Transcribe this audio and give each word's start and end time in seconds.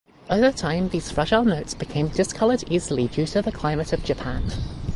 Over 0.31 0.51
time 0.51 0.89
these 0.89 1.11
fragile 1.11 1.43
notes 1.45 1.75
became 1.75 2.07
discolored 2.07 2.63
easily 2.71 3.07
due 3.07 3.27
to 3.27 3.43
the 3.43 3.51
climate 3.51 3.93
of 3.93 4.03
Japan. 4.03 4.49